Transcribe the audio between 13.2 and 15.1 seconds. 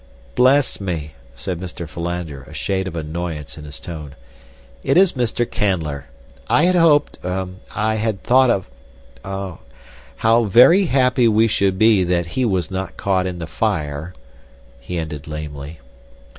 in the fire," he